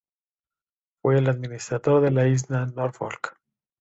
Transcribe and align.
Fue 1.03 1.19
el 1.19 1.29
Administrador 1.29 2.01
de 2.01 2.09
la 2.09 2.27
Isla 2.27 2.65
Norfolk. 2.65 3.37